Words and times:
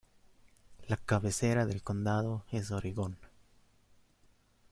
La 0.87 0.97
cabecera 0.97 1.67
del 1.67 1.83
condado 1.83 2.43
es 2.51 2.71
Oregón. 2.71 3.17